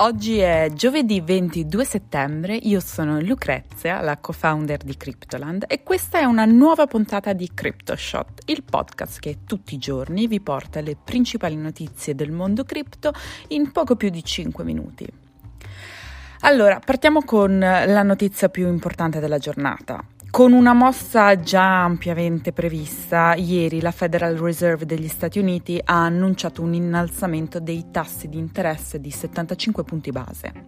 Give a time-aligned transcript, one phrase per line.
[0.00, 6.24] Oggi è giovedì 22 settembre, io sono Lucrezia, la co-founder di Cryptoland e questa è
[6.24, 11.56] una nuova puntata di CryptoShot, il podcast che tutti i giorni vi porta le principali
[11.56, 13.12] notizie del mondo cripto
[13.48, 15.04] in poco più di 5 minuti.
[16.42, 20.00] Allora, partiamo con la notizia più importante della giornata.
[20.38, 26.62] Con una mossa già ampiamente prevista, ieri la Federal Reserve degli Stati Uniti ha annunciato
[26.62, 30.66] un innalzamento dei tassi di interesse di 75 punti base.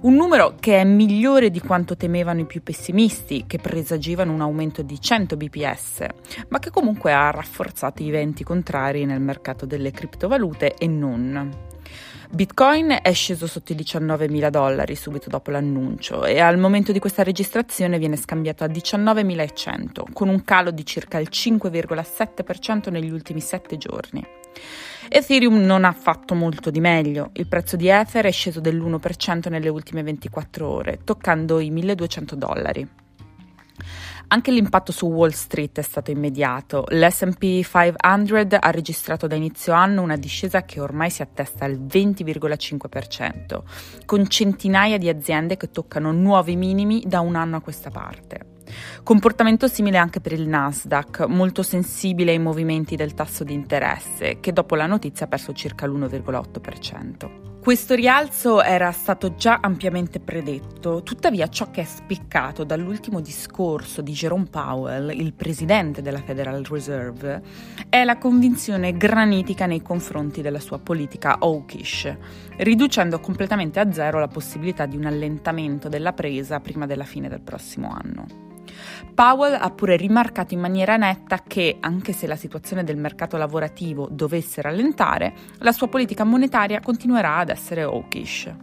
[0.00, 4.82] Un numero che è migliore di quanto temevano i più pessimisti, che presagivano un aumento
[4.82, 6.06] di 100 bps,
[6.48, 11.75] ma che comunque ha rafforzato i venti contrari nel mercato delle criptovalute e non.
[12.28, 17.22] Bitcoin è sceso sotto i 19.000 dollari subito dopo l'annuncio e al momento di questa
[17.22, 23.76] registrazione viene scambiato a 19.100, con un calo di circa il 5,7% negli ultimi 7
[23.76, 24.26] giorni.
[25.08, 29.68] Ethereum non ha fatto molto di meglio, il prezzo di Ether è sceso dell'1% nelle
[29.68, 32.88] ultime 24 ore, toccando i 1.200 dollari.
[34.28, 36.84] Anche l'impatto su Wall Street è stato immediato.
[36.88, 43.62] L'SP 500 ha registrato da inizio anno una discesa che ormai si attesta al 20,5%,
[44.04, 48.54] con centinaia di aziende che toccano nuovi minimi da un anno a questa parte.
[49.04, 54.52] Comportamento simile anche per il Nasdaq, molto sensibile ai movimenti del tasso di interesse, che
[54.52, 57.55] dopo la notizia ha perso circa l'1,8%.
[57.66, 64.12] Questo rialzo era stato già ampiamente predetto, tuttavia ciò che è spiccato dall'ultimo discorso di
[64.12, 67.42] Jerome Powell, il presidente della Federal Reserve,
[67.88, 72.16] è la convinzione granitica nei confronti della sua politica hawkish,
[72.58, 77.40] riducendo completamente a zero la possibilità di un allentamento della presa prima della fine del
[77.40, 78.55] prossimo anno.
[79.14, 84.08] Powell ha pure rimarcato in maniera netta che, anche se la situazione del mercato lavorativo
[84.10, 88.54] dovesse rallentare, la sua politica monetaria continuerà ad essere hawkish.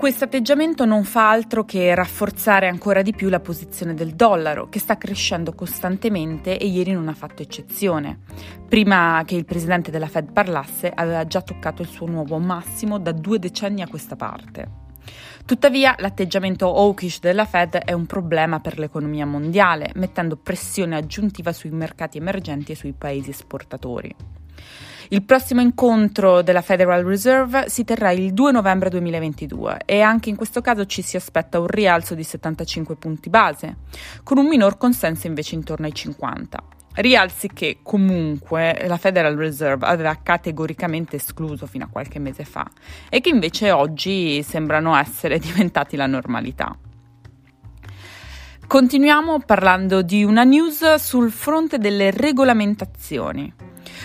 [0.00, 4.78] Questo atteggiamento non fa altro che rafforzare ancora di più la posizione del dollaro, che
[4.78, 8.20] sta crescendo costantemente e ieri non ha fatto eccezione.
[8.66, 13.12] Prima che il presidente della Fed parlasse, aveva già toccato il suo nuovo massimo da
[13.12, 14.88] due decenni a questa parte.
[15.44, 21.70] Tuttavia, l'atteggiamento hawkish della Fed è un problema per l'economia mondiale, mettendo pressione aggiuntiva sui
[21.70, 24.14] mercati emergenti e sui paesi esportatori.
[25.12, 30.36] Il prossimo incontro della Federal Reserve si terrà il 2 novembre 2022 e anche in
[30.36, 33.78] questo caso ci si aspetta un rialzo di 75 punti base,
[34.22, 36.62] con un minor consenso invece intorno ai 50.
[36.92, 42.68] Rialzi che comunque la Federal Reserve aveva categoricamente escluso fino a qualche mese fa
[43.08, 46.76] e che invece oggi sembrano essere diventati la normalità.
[48.66, 53.52] Continuiamo parlando di una news sul fronte delle regolamentazioni.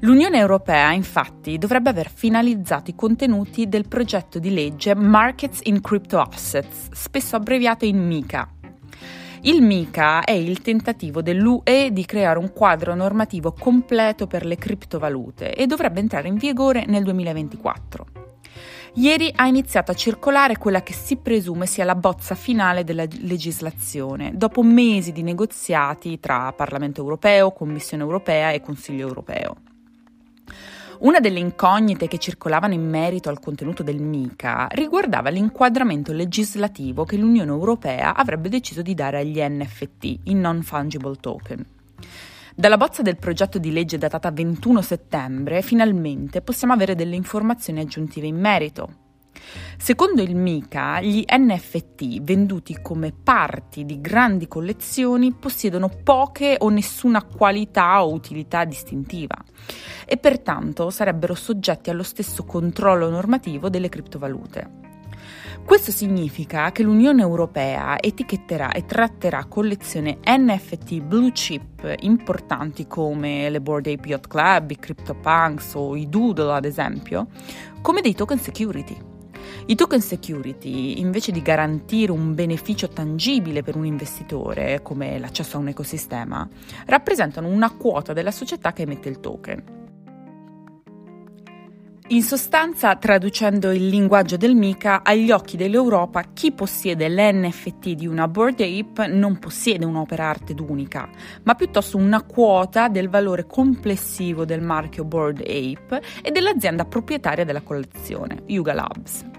[0.00, 6.20] L'Unione Europea infatti dovrebbe aver finalizzato i contenuti del progetto di legge Markets in Crypto
[6.20, 8.48] Assets, spesso abbreviato in MICA,
[9.42, 15.54] il MICA è il tentativo dell'UE di creare un quadro normativo completo per le criptovalute
[15.54, 18.06] e dovrebbe entrare in vigore nel 2024.
[18.94, 24.32] Ieri ha iniziato a circolare quella che si presume sia la bozza finale della legislazione,
[24.34, 29.67] dopo mesi di negoziati tra Parlamento europeo, Commissione europea e Consiglio europeo.
[31.00, 37.16] Una delle incognite che circolavano in merito al contenuto del MICA riguardava l'inquadramento legislativo che
[37.16, 41.64] l'Unione Europea avrebbe deciso di dare agli NFT, i non fungible token.
[42.52, 48.26] Dalla bozza del progetto di legge datata 21 settembre, finalmente possiamo avere delle informazioni aggiuntive
[48.26, 48.97] in merito.
[49.76, 57.22] Secondo il MICA, gli NFT venduti come parti di grandi collezioni possiedono poche o nessuna
[57.22, 59.36] qualità o utilità distintiva
[60.04, 64.86] e pertanto sarebbero soggetti allo stesso controllo normativo delle criptovalute.
[65.64, 73.60] Questo significa che l'Unione Europea etichetterà e tratterà collezioni NFT blue chip importanti come le
[73.60, 77.26] Board Ape Yacht Club, i CryptoPunks o i Doodle ad esempio,
[77.82, 78.96] come dei token security.
[79.66, 85.60] I token security, invece di garantire un beneficio tangibile per un investitore, come l'accesso a
[85.60, 86.48] un ecosistema,
[86.86, 89.76] rappresentano una quota della società che emette il token.
[92.10, 98.26] In sostanza, traducendo il linguaggio del MICA, agli occhi dell'Europa chi possiede l'NFT di una
[98.26, 101.06] Board Ape non possiede un'opera arte unica,
[101.42, 107.60] ma piuttosto una quota del valore complessivo del marchio Board Ape e dell'azienda proprietaria della
[107.60, 109.37] collezione, Yuga Labs.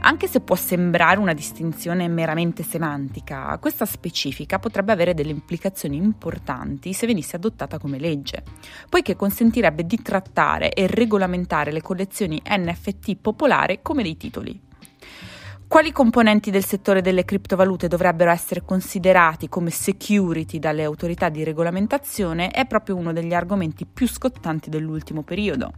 [0.00, 6.92] Anche se può sembrare una distinzione meramente semantica, questa specifica potrebbe avere delle implicazioni importanti
[6.92, 8.42] se venisse adottata come legge,
[8.88, 14.65] poiché consentirebbe di trattare e regolamentare le collezioni NFT popolari come dei titoli.
[15.68, 22.50] Quali componenti del settore delle criptovalute dovrebbero essere considerati come security dalle autorità di regolamentazione
[22.50, 25.72] è proprio uno degli argomenti più scottanti dell'ultimo periodo.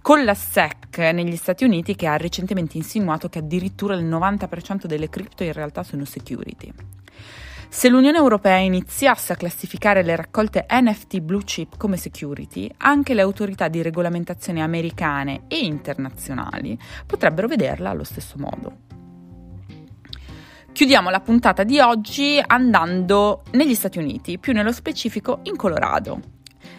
[0.00, 5.10] Con la SEC negli Stati Uniti che ha recentemente insinuato che addirittura il 90% delle
[5.10, 6.72] cripto in realtà sono security.
[7.68, 13.22] Se l'Unione Europea iniziasse a classificare le raccolte NFT blue chip come security, anche le
[13.22, 18.93] autorità di regolamentazione americane e internazionali potrebbero vederla allo stesso modo.
[20.74, 26.20] Chiudiamo la puntata di oggi andando negli Stati Uniti, più nello specifico in Colorado.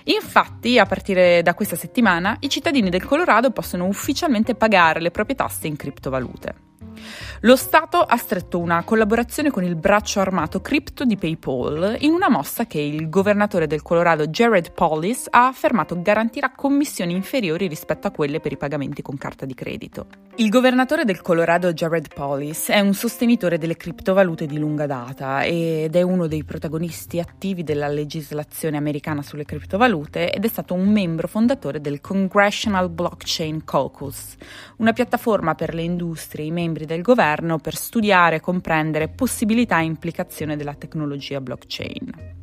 [0.04, 5.38] Infatti, a partire da questa settimana, i cittadini del Colorado possono ufficialmente pagare le proprie
[5.38, 6.64] tasse in criptovalute.
[7.42, 12.30] Lo Stato ha stretto una collaborazione con il braccio armato cripto di PayPal in una
[12.30, 18.12] mossa che il governatore del Colorado Jared Polis ha affermato garantirà commissioni inferiori rispetto a
[18.12, 20.08] quelle per i pagamenti con carta di credito.
[20.38, 25.96] Il governatore del Colorado Jared Polis è un sostenitore delle criptovalute di lunga data ed
[25.96, 31.30] è uno dei protagonisti attivi della legislazione americana sulle criptovalute ed è stato un membro
[31.30, 34.36] fondatore del Congressional Blockchain Caucus,
[34.80, 39.80] una piattaforma per le industrie e i membri del governo per studiare e comprendere possibilità
[39.80, 42.35] e implicazioni della tecnologia blockchain.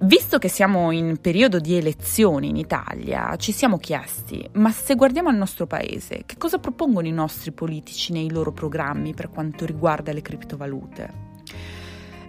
[0.00, 5.28] Visto che siamo in periodo di elezioni in Italia, ci siamo chiesti, ma se guardiamo
[5.28, 10.12] al nostro paese, che cosa propongono i nostri politici nei loro programmi per quanto riguarda
[10.12, 11.27] le criptovalute?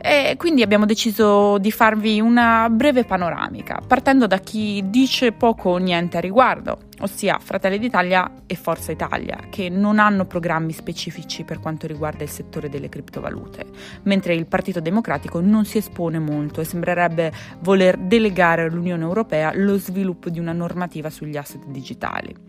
[0.02, 5.78] E quindi abbiamo deciso di farvi una breve panoramica, partendo da chi dice poco o
[5.78, 11.60] niente a riguardo, ossia Fratelli d'Italia e Forza Italia, che non hanno programmi specifici per
[11.60, 13.66] quanto riguarda il settore delle criptovalute,
[14.04, 19.78] mentre il Partito Democratico non si espone molto e sembrerebbe voler delegare all'Unione Europea lo
[19.78, 22.49] sviluppo di una normativa sugli asset digitali.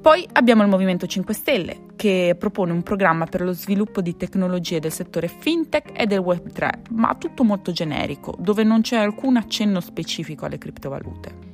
[0.00, 4.80] Poi abbiamo il Movimento 5 Stelle, che propone un programma per lo sviluppo di tecnologie
[4.80, 9.80] del settore fintech e del Web3, ma tutto molto generico, dove non c'è alcun accenno
[9.80, 11.51] specifico alle criptovalute.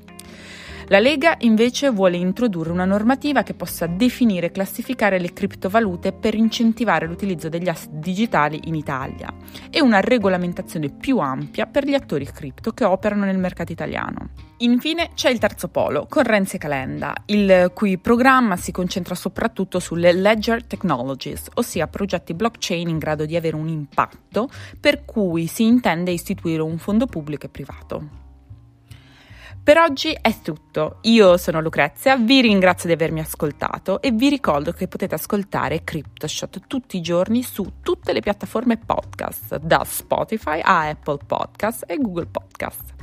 [0.90, 6.34] La Lega invece vuole introdurre una normativa che possa definire e classificare le criptovalute per
[6.34, 9.30] incentivare l'utilizzo degli asset digitali in Italia
[9.68, 14.30] e una regolamentazione più ampia per gli attori cripto che operano nel mercato italiano.
[14.60, 19.80] Infine c'è il terzo polo, con Renzi e Calenda, il cui programma si concentra soprattutto
[19.80, 24.48] sulle ledger technologies, ossia progetti blockchain in grado di avere un impatto
[24.80, 28.26] per cui si intende istituire un fondo pubblico e privato.
[29.68, 30.96] Per oggi è tutto.
[31.02, 36.62] Io sono Lucrezia, vi ringrazio di avermi ascoltato e vi ricordo che potete ascoltare CryptoShot
[36.66, 42.28] tutti i giorni su tutte le piattaforme podcast, da Spotify a Apple Podcast e Google
[42.28, 42.94] Podcast.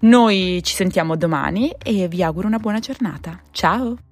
[0.00, 3.40] Noi ci sentiamo domani e vi auguro una buona giornata.
[3.52, 4.09] Ciao!